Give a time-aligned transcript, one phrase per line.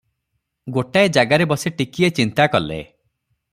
[0.77, 2.83] ଗୋଟାଏ ଜାଗାରେ ବସି ଟିକିଏ ଚିନ୍ତା କଲେ।